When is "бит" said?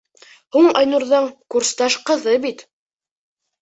2.51-2.69